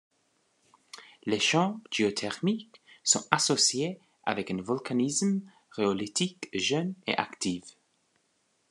Les 1.27 1.39
champs 1.39 1.79
géothermiques 1.91 2.81
sont 3.03 3.23
associés 3.29 3.99
avec 4.25 4.49
un 4.49 4.59
volcanisme 4.59 5.41
rhyolitique 5.73 6.49
jeune 6.53 6.95
et 7.05 7.13
actif. 7.15 7.63